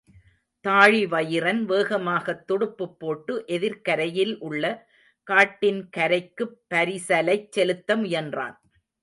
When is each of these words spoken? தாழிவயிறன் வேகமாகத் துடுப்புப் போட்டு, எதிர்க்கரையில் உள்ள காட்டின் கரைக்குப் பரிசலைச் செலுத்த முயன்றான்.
தாழிவயிறன் 0.65 1.59
வேகமாகத் 1.63 2.47
துடுப்புப் 2.47 2.99
போட்டு, 2.99 3.43
எதிர்க்கரையில் 3.47 4.37
உள்ள 4.39 4.63
காட்டின் 5.27 5.89
கரைக்குப் 5.97 6.57
பரிசலைச் 6.69 7.51
செலுத்த 7.51 7.97
முயன்றான். 7.97 8.57